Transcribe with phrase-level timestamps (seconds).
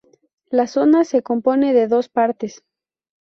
[0.49, 2.63] La zona se compone de dos partes.